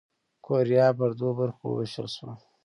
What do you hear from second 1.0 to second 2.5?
دوو برخو ووېشل شوه.